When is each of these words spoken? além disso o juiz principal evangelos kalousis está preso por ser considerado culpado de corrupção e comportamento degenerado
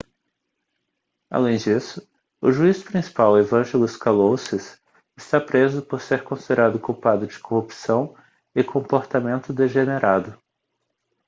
além 1.29 1.57
disso 1.57 2.01
o 2.41 2.51
juiz 2.51 2.81
principal 2.81 3.37
evangelos 3.37 3.95
kalousis 3.95 4.81
está 5.15 5.39
preso 5.39 5.83
por 5.83 6.01
ser 6.01 6.23
considerado 6.23 6.79
culpado 6.79 7.27
de 7.27 7.37
corrupção 7.37 8.17
e 8.55 8.63
comportamento 8.63 9.53
degenerado 9.53 10.35